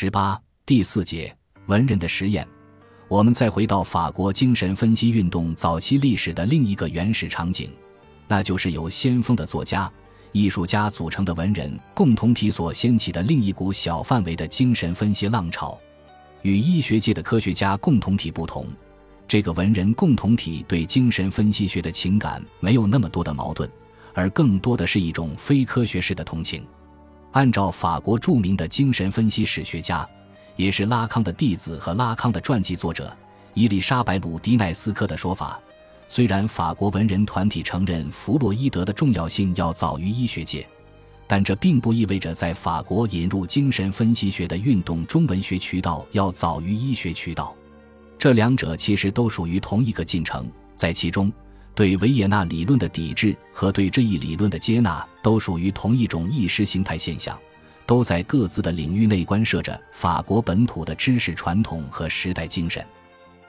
[0.00, 1.36] 十八第四节
[1.66, 2.46] 文人的实验。
[3.08, 7.68] 我们再回到法国精神分析运动早期历史的另一个原始场景，
[8.28, 9.92] 那就是由先锋的作家、
[10.30, 15.76] 艺术家组成的文人共同体所掀起的另一股小范围的精神分析浪潮。
[16.42, 18.68] 与医学界的科学家共同体不同，
[19.26, 23.68] 这个文人共同体对精神分析学的情感没有那么多的矛盾，
[24.14, 26.64] 而更多的是一种非科学式的同情。
[27.32, 30.08] 按照法国著名的精神分析史学家，
[30.56, 33.14] 也是拉康的弟子和拉康的传记作者
[33.54, 35.60] 伊丽莎白·鲁迪奈斯科的说法，
[36.08, 40.66] 虽然法国文人团体承认弗洛伊德的重要性要早于医学界，
[41.26, 47.54] 但这并不意味着在法国引入精神分析学的运动中文学渠道要早于医学渠道。
[48.18, 51.30] 这两者其实都属于同一个进程，在其中。
[51.78, 57.38] 对维也纳理论的抵制和对这一理论的接纳，都属于同一种意识形态现象，
[57.86, 62.84] 都在各自的领域内关涉着法国本土的知识传统和时代精神。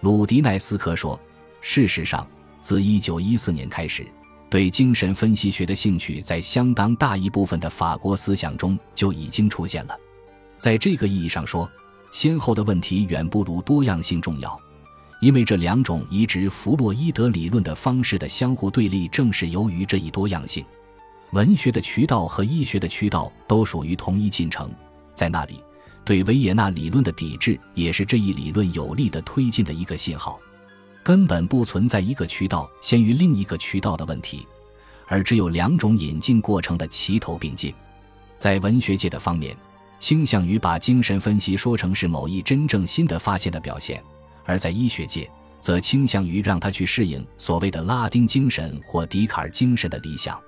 [0.02, 1.20] 鲁迪奈斯科说
[1.60, 2.28] ：“事实上，
[2.62, 4.06] 自1914年开始，
[4.48, 9.98] 对精神分析学的兴趣在相当大一部分的法国思想中就已经出现了。
[10.56, 11.68] 在这个意义上说，
[12.12, 14.56] 先后的问题远不如多样性重要。”
[15.20, 20.64] 因为这两种移植弗洛伊德理论的方式的相互对立，正是由于这一多样性。
[21.32, 24.72] 文学的渠道和医学的渠道都属于同一进程，
[25.14, 25.62] 在那里，
[26.06, 30.40] 对维也纳理论的抵制也是这一理论有力的推进的一个信号。
[31.04, 34.48] 根本不存在一个渠道先于另一个渠道的问题，
[35.08, 37.74] 而只有两种引进过程的齐头并进。
[38.38, 39.56] 在文学界的方面，
[40.00, 44.02] 倾向于把精神分析说成是某一真正新的发现的表现。
[44.50, 45.30] 而在医学界，
[45.62, 50.42] 则倾向于让他去适应所谓的拉丁精神或笛卡尔精神的理想。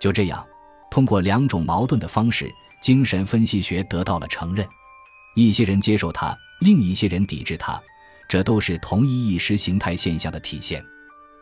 [0.00, 0.42] 就这样，
[0.90, 2.50] 通过两种矛盾的方式，
[2.80, 4.66] 精神分析学得到了承认。
[5.36, 7.78] 一些人接受它，另一些人抵制它，
[8.26, 10.82] 这都是同一意识形态现象的体现。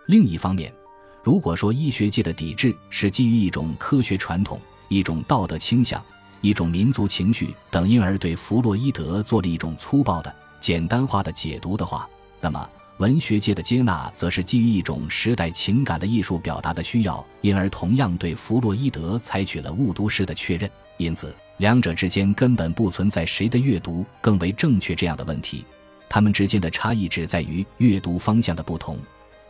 [0.09, 0.75] 另一方面，
[1.23, 6.05] 如果说医学界的抵制是基于一种科学传统、一种道德倾向、
[6.41, 10.35] 一种民族情绪等，因而对弗洛伊德做了一种粗暴的。
[10.63, 12.09] 简单化的解读的话，
[12.41, 20.71] 那么文学界的接纳则是基于一种时代情感的艺术表达的需要，因而同样对弗洛伊德采取了误读式的确认。
[20.99, 25.65] 因此，两者之间根本不存在谁的阅读更为正确这样的问题。
[26.09, 28.97] 他们之间的差异只在于阅读方向的不同，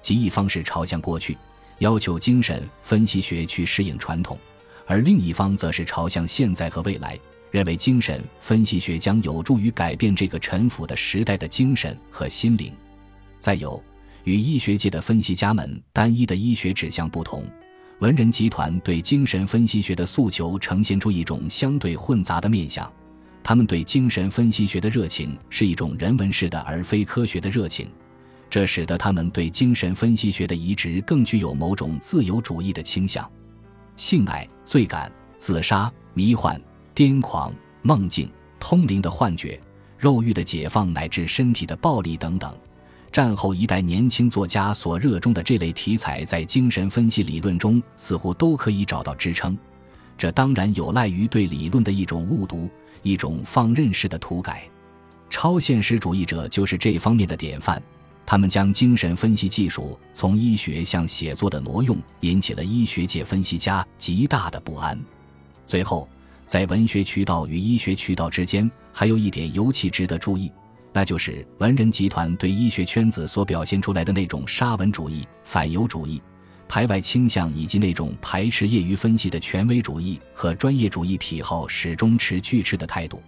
[0.01, 1.37] 即一方是朝向过去，
[1.81, 4.39] 要求精神分析学去适应传统，
[4.87, 7.19] 而另一方则是朝向现在和未来。
[7.53, 12.73] 认为精神分析学将有助于改变这个沉腐的时代的精神和心灵。
[13.39, 13.81] 再有，
[14.25, 17.45] 与医学界的分析家们单一的医学指向不同，
[17.99, 22.91] 文人集团对精神分析学的诉求呈现出一种相对混杂的面相。
[23.45, 27.87] 他们对精神分析学的热情是一种人文式的而非科学的热情，
[28.49, 33.31] 这使得他们对精神分析学的移植更具有某种自由主义的倾向。
[33.97, 36.59] 性爱、罪感、自杀、迷幻。
[36.95, 38.31] 癫狂、梦境、
[38.61, 39.59] 通灵的幻觉、
[39.99, 42.55] 肉欲的解放，乃至身体的暴力等等，
[43.11, 49.57] 战后一代年轻作家所热衷的这类题材，在精神分析理论中似乎都可以找到支撑。
[50.19, 52.69] 这当然有赖于对理论的一种误读，
[53.03, 54.69] 一种放任式的涂改。
[55.31, 57.83] 超现实主义者就是这方面的典范。
[58.27, 64.99] 他们将精神分析技术从医学向写作的挪用，引起了医学界分析家极大的不安。
[65.67, 66.07] 最后。
[66.53, 70.53] 在文学渠道与医学渠道之间，还有一点尤其值得注意，
[70.93, 76.21] 那就是文人集团对医学圈子所表现出来的那种沙文主义、反犹主义、
[76.69, 83.23] 排外倾向，以及那种排斥业余分析的权威主义和专业主义癖好，始终持拒斥的态度。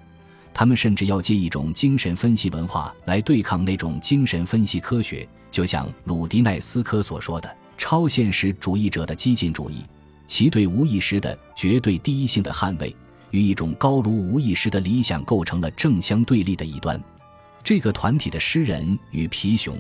[0.53, 9.83] 他们甚至要借一种精神分析文化来对抗那种精神分析科学，就像鲁迪奈斯科所说的超现实主义者的激进主义，
[10.27, 12.95] 其对无意识的绝对第一性的捍卫。
[13.35, 17.03] 与一种高卢无意识的理想构成了正相对立的一端。
[17.65, 19.77] 这个团体的诗人与皮熊、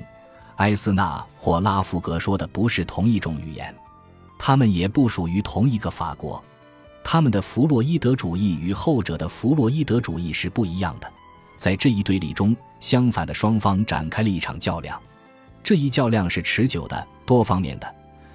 [0.57, 3.73] 埃斯纳或拉夫格说的不是同一种语言，
[4.37, 6.43] 他们也不属于同一个法国。
[7.05, 11.09] 他们的弗洛伊德主义与后者的弗洛伊德主义是不一样的。
[11.57, 15.01] 在这一对立中，相反的双方展开了一场较量。
[15.63, 17.95] 这一较量是持久的、多方面的，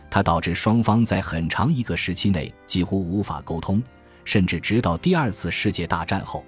[0.10, 3.84] 它导致双方在很长一个时期内几乎无法沟通。
[4.26, 6.46] 甚至直到第二次世界大战后，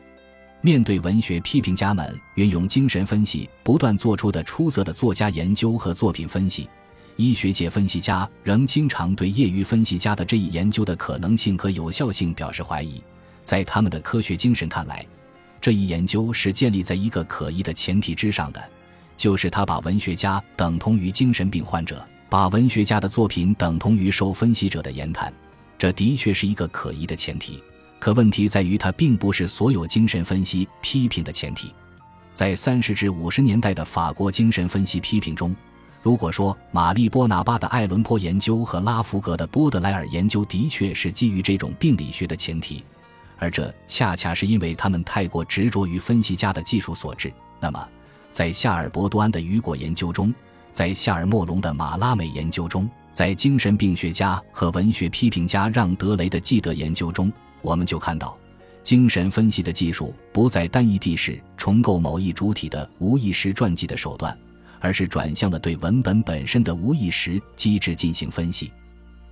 [0.62, 6.69] 面对文学批评家们运用精神分析不断做出的出色的作家研究和作品分析，
[7.15, 13.01] 医学界分析家仍经常对业余分析家的这一研究的可能性和有效性表示怀疑。
[13.41, 15.03] 在他们的科学精神看来，
[15.59, 18.62] 这一研究是建立在一个可疑的前提之上的，
[19.17, 25.33] 就是他把文学家等同于精神病患者，把文学家的作品等同于受分析者的言谈。
[25.81, 27.60] 这的确是一个可疑的前提。
[27.98, 31.74] 可问题在于，它并不是所有精神分析批评的前提。
[32.36, 35.56] 在三十至五十年代的法国精神分析批评中，
[36.04, 42.84] 如果说玛丽波拿巴的爱伦坡研究和拉弗格的波德莱尔研究的确是基于这种病理学的前提，
[43.39, 47.89] 而这恰恰是因为他们太过执着于分析家的技术所致，那么，
[48.30, 50.31] 在夏尔伯多安的雨果研究中，
[50.71, 57.31] 在夏尔莫隆的马拉美研究中，在精神病学家和文学批评家让德雷的记德研究中，
[57.62, 58.38] 我们就看到，
[58.81, 64.35] 精神分析的技术不再单一地是重构某一主体的无意识传记的手段，
[64.79, 68.71] 而是转向了对文本本身的无意识机制进行分析。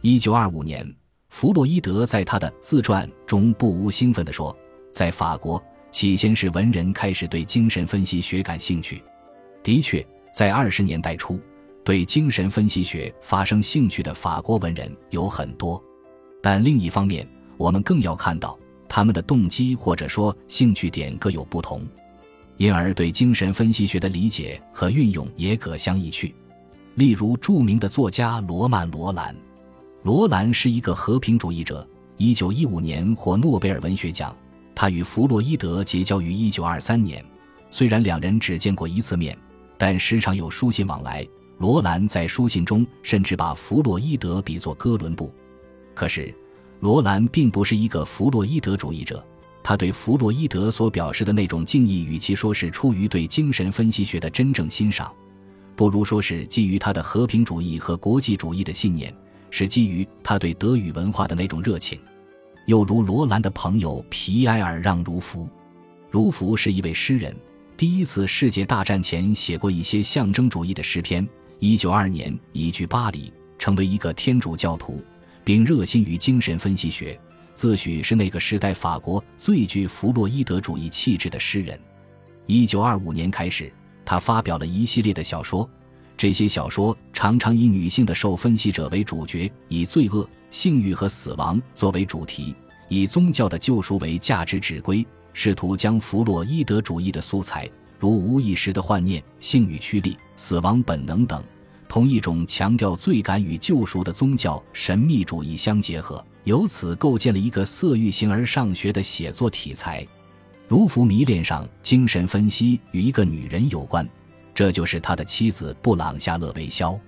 [0.02, 0.86] 一九二五年，
[1.30, 4.56] 弗洛伊德在他的自传中不无兴奋地说
[4.92, 5.62] ：“在法国，
[5.92, 9.02] 起先是文人开始对精神分析学感兴趣。
[9.64, 11.40] 的确，在二十年代初，
[11.84, 15.84] 对精神分析学发生兴趣的法国文人有很多，
[16.42, 17.28] 但另一方面。”
[17.60, 21.86] 我们更要看到他们的动机或者说兴趣点各有不同，
[22.56, 26.34] 因而对精神分析学的理解和运用也各相异趣。
[26.96, 29.36] 例如，著名的作家罗曼·罗兰，
[30.04, 31.86] 罗兰是一个和平主义者，
[32.16, 34.34] 一九一五年获诺贝尔文学奖。
[34.74, 37.22] 他与弗洛伊德结交于一九二三年，
[37.70, 39.38] 虽然两人只见过一次面，
[39.80, 41.28] 但时常有书信往来。
[41.58, 45.34] 罗兰在书信中甚至把弗洛伊德比作哥伦布。
[45.96, 46.32] 可是。
[46.82, 49.22] 罗兰并不是一个弗洛伊德主义者，
[49.62, 55.12] 他对弗洛伊德所表示的那种敬意，与其说是出于对精神分析学的真正欣赏，
[55.76, 59.14] 不如说是基于他的和平主义和国际主义的信念，
[59.52, 62.00] 是基于他对德语文化的那种热情。
[62.66, 65.50] 又如罗兰的朋友皮埃尔让·茹福，
[66.10, 67.36] 茹福是一位诗人，
[67.80, 71.26] 第一次世界大战前写过一些象征主义的诗篇。
[71.60, 75.02] 一九二年移居巴黎，成为一个天主教徒。
[75.46, 77.18] 并热心于精神分析学，
[77.54, 81.80] 自诩是那个时代法国最具弗洛伊德主义气质的诗人。
[82.48, 83.72] 一九二五年开始，
[84.04, 85.68] 他发表了一系列的小说，
[86.18, 92.54] 这些小说常常以女性的受分析者为主角，以罪恶、性欲和死亡作为主题，
[92.90, 95.08] 以宗教的救赎为价值指归，
[95.42, 97.66] 试图将弗洛伊德主义的素材，
[97.98, 101.42] 如无意识的幻念、性欲驱力、死亡本能等。
[101.88, 110.06] 同一种强调罪感与救赎的宗教神秘主义相结合，由此构建了一个色欲形而上学的写作题材。
[110.68, 114.06] 卢浮迷恋上精神分析与一个女人有关，
[114.54, 117.00] 这就是他的妻子布朗夏勒维肖。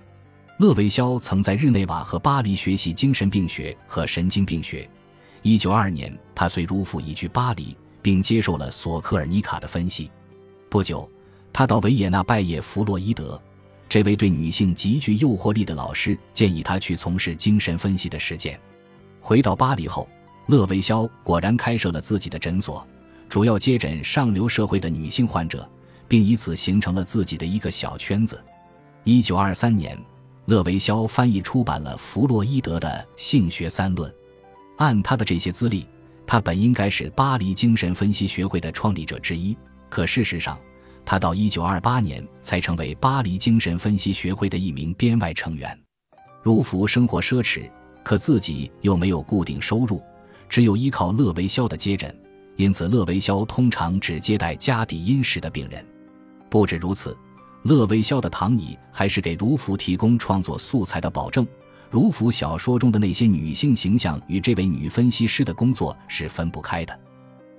[0.59, 4.89] 勒维肖曾在日内瓦和巴黎学习精神病学和神经病学。
[5.41, 10.09] 一九二年，他随卢浮移居巴黎，并接受了索科尔尼卡的分析。
[10.69, 11.09] 不久，
[11.51, 13.41] 他到维也纳拜谒弗洛伊德。
[13.89, 18.57] 这位对女性极具诱惑力的老师建议他去从事精神分析的实践。
[19.19, 20.07] 回到巴黎后，
[20.47, 22.87] 勒维肖果然开设了自己的诊所，
[23.27, 25.69] 主要接诊上流社会的女性患者，
[26.07, 28.41] 并以此形成了自己的一个小圈子。
[29.03, 29.97] 一九二三年，
[30.45, 32.87] 勒维肖翻译出版了弗洛伊德的
[33.21, 34.09] 《性学三论》。
[34.77, 35.85] 按他的这些资历，
[36.31, 39.53] 他本应该是巴黎精神分析学会的创立者之一，
[39.89, 40.57] 可事实上。
[41.03, 45.77] 他到一九二八年才成为巴黎精神分析学会的一名编外成员。
[46.43, 47.69] 卢浮生活奢侈，
[48.01, 50.01] 可自己又没有固定收入，
[50.47, 52.17] 只有依靠勒维肖的接诊，
[52.55, 55.85] 因此勒维肖通常只接待家底殷实的病人。
[56.49, 57.13] 不止如此，
[57.63, 61.45] 勒维肖的躺椅还是给卢浮提供创作素材的保证。
[61.91, 66.99] 卢浮小说中的那些女性形象与这位女分析师的工作是分不开的。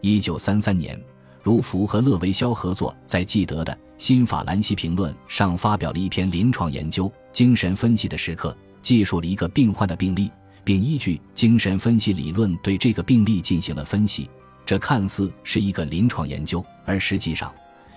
[0.01, 1.01] 一九三三年。
[1.45, 10.31] 卢浮和勒维肖合作，在记得的《新法兰西评论》上发表了一篇临床研究精神分析的时刻，记述了一个病患的病例，
[10.63, 14.31] 并依据精神分析理论对这个病例进行了分析。
[14.65, 17.53] 这看似是一个临床研究，而实际上，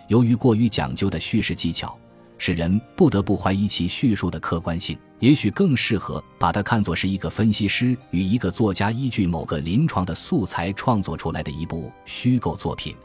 [0.08, 1.96] 由于过于讲究的叙事技巧，
[2.40, 4.98] 使人不得不怀疑其叙述的客观性。
[5.20, 12.96] 也许更适合把它看作是一个分析师与一个作家依据某个临床的素材创作出来的一部虚构作品。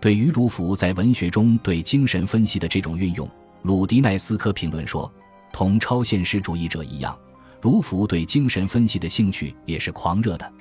[0.00, 3.28] 对于卢浮在文学中对精神分析的这种运用，
[3.62, 5.12] 鲁迪奈斯科评论说
[5.52, 7.18] ：“同超现实主义者一样，
[7.62, 10.52] 卢浮对精神分析的兴趣也是狂热的。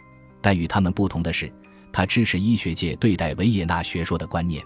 [0.42, 1.50] 但与他们不同的是，
[1.94, 4.62] 他支持医学界对待维也纳学说的观念。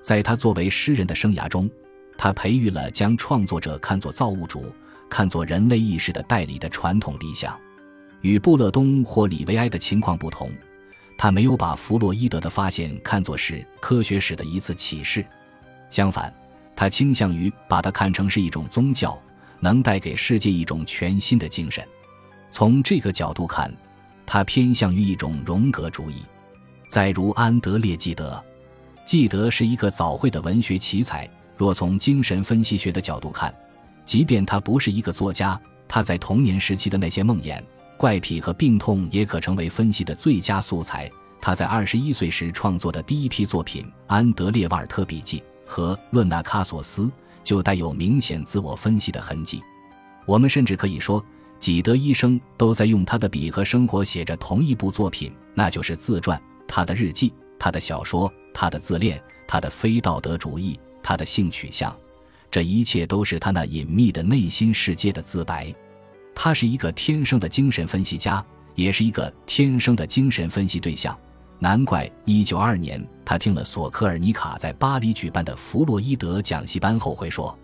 [0.00, 1.68] 在他作为诗人的生涯中，
[2.16, 4.72] 他培育了将创作者看作造物主、
[5.08, 7.58] 看作人类意识的代理的传统理想。
[8.22, 10.50] 与布勒东或李维埃的情况不同。”
[11.16, 15.24] 他没有把弗洛伊德的发现看作是科学史的一次启示，
[15.88, 16.34] 相反，
[16.74, 19.16] 他倾向于把它看成是一种宗教，
[19.60, 21.86] 能带给世界一种全新的精神。
[22.50, 23.72] 从这个角度看，
[24.26, 26.16] 他偏向于一种荣格主义。
[26.88, 28.44] 再如安德烈·纪德，
[29.06, 31.30] 纪德是一个早慧的文学奇才。
[31.56, 33.54] 若从精神分析学的角度看，
[34.04, 37.62] 即便他不是一个作家，他在童年时期的那些梦魇。
[37.96, 41.10] 怪癖和病痛也可成为分析的最佳素材。
[41.40, 47.02] 他在二十一岁时创作的第一批作品《安德烈瓦尔特笔记》和《论纳卡索斯》
[47.42, 49.62] 就带有明显自我分析的痕迹。
[50.26, 51.24] 我们甚至可以说，
[51.58, 56.40] 几德医生都在用他的笔和生活写着同一部作品，那就是自传。
[56.66, 61.94] 他的日记、他的小说、他的自恋、他的非道德主义、他的性取向，
[62.54, 65.74] 这一切都是他那隐秘的内心世界的自白。
[66.36, 68.46] 他是一个天生的精神分析家，
[68.76, 71.18] 也是一个天生的精神分析对象。
[71.58, 77.58] 难怪192年他听了索科尔尼卡在巴黎举办的弗洛伊德讲习班后会说：“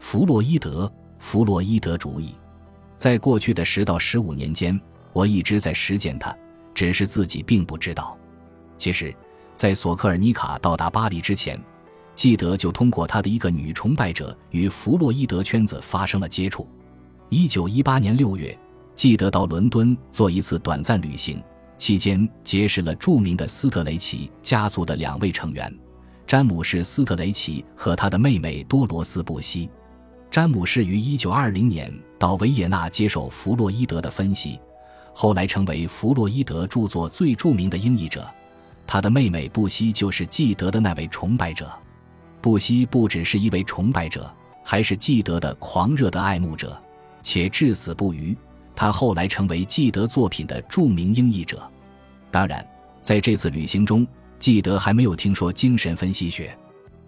[0.00, 2.34] 弗洛伊德，弗洛伊德主义，
[2.98, 4.80] 在过去的十到十五年间，
[5.12, 6.36] 我一直在实践它，
[6.74, 8.18] 只是自己并不知道。”
[8.78, 9.14] 其实，
[9.54, 11.56] 在索科尔尼卡到达巴黎之前，
[12.14, 16.66] 记德就通过他的一个女崇拜者与弗洛伊德圈子发生了接触。
[17.28, 18.56] 一九一八年六月，
[18.94, 21.42] 记得到伦敦做一次短暂旅行，
[21.76, 25.76] 期间结识了著名的斯特雷奇家族的两位成员：
[26.26, 29.68] 詹姆士·斯特雷奇和他的妹妹多罗斯·布希。
[30.30, 34.58] 詹姆士于一九二零年到维也纳接受弗洛伊德的分析，
[35.12, 38.24] 后来成为弗洛伊德著作最著名的英译者。
[38.86, 41.70] 他的妹妹布希就是记德的那位崇拜者。
[42.44, 44.30] 布希不只是一位崇拜者，
[44.62, 46.78] 还是记德的狂热的爱慕者。
[47.22, 48.36] 且至死不渝。
[48.76, 51.66] 他后来成为纪德作品的著名英译者。
[52.30, 52.62] 当然，
[53.00, 54.06] 在这次旅行中，
[54.38, 56.54] 纪德还没有听说精神分析学。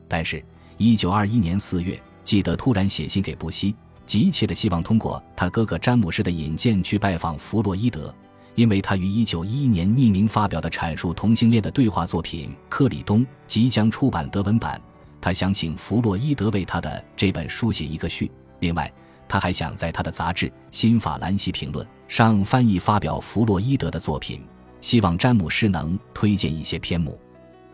[0.09, 0.43] 但是，
[0.79, 3.77] 一九二一年四月，纪德突然写信给布希，
[4.07, 8.15] 急切的希望通过他哥哥詹姆士的引荐去拜访弗洛伊德，
[8.55, 14.81] 因为他于一九一一年匿名发表的阐述同性恋的对话作品《克里东》即将出版德文版，
[15.27, 18.31] 他想请弗洛伊德为他的这本书写一个序。
[18.61, 18.89] 另外，
[19.27, 24.41] 他还想在他的杂志《新法兰西评论》上翻译发表弗洛伊德的作品，
[24.81, 27.19] 希望詹姆斯能推荐一些篇目。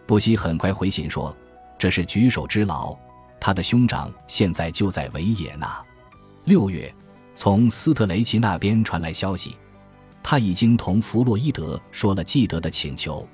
[0.06, 1.36] 布希很快回信说
[1.78, 2.96] ：“这是举手之劳，
[3.38, 5.78] 他的兄长现在就在维也纳。”
[6.48, 6.90] 六月，
[7.34, 9.58] 从斯特雷奇那边传来消息，
[10.22, 13.28] 他已经同弗洛伊德说了记德的请求，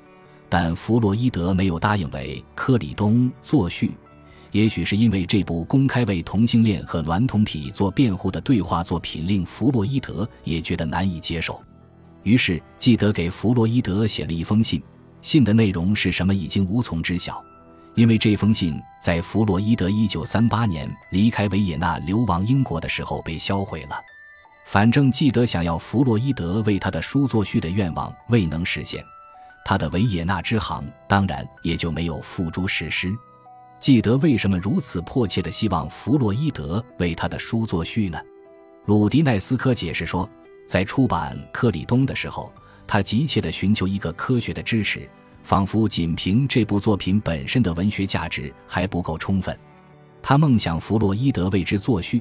[0.49, 3.93] 但弗洛伊德没有答应为克里东作序。
[4.51, 11.63] 也许是因为这部公开为同性恋和娈童癖做辩护的对话作品令弗洛伊德也觉得难以接受，
[12.23, 14.83] 于是记得给弗洛伊德写了一封信。
[15.21, 17.45] 信的内容是什么已经无从知晓，
[17.95, 24.01] 因为这封信在弗洛伊德1938年离开维也纳流亡英国的时候被销毁了。
[24.65, 29.05] 反正记得想要弗洛伊德为他的书作序的愿望未能实现，
[29.65, 33.13] 他的维也纳之行当然也就没有付诸实施。
[33.81, 38.19] 记得为什么如此迫切地希望弗洛伊德为他的书作序呢？
[38.87, 40.29] 鲁迪奈斯科解释说，
[40.67, 42.53] 在出版《克里东》的时候，
[42.87, 45.09] 他急切地寻求一个科学的支持，
[45.45, 49.57] 仿佛仅凭这部作品本身的文学价值还不够充分。
[50.21, 52.21] 他梦想弗洛伊德为之作序，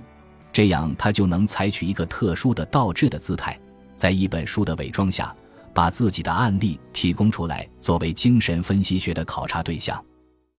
[0.53, 3.59] 这样他就能采取一个特殊的倒置的姿态，
[3.95, 5.35] 在一本书的伪装下，
[5.73, 10.03] 把自己的案例提供出来，作为精神分析学的考察对象。